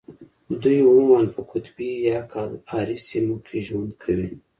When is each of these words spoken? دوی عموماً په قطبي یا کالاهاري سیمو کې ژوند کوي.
دوی 0.61 0.79
عموماً 0.87 1.21
په 1.35 1.41
قطبي 1.51 1.91
یا 2.09 2.19
کالاهاري 2.33 2.97
سیمو 3.07 3.35
کې 3.45 3.57
ژوند 3.67 3.91
کوي. 4.03 4.31